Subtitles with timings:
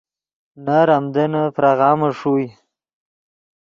[0.65, 2.47] نر آمدنّے فراغامے ݰوئے